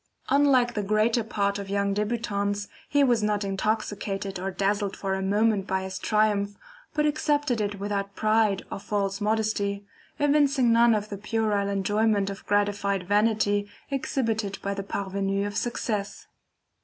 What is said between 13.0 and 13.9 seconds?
vanity